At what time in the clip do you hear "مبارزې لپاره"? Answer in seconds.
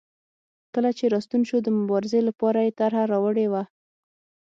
1.79-2.59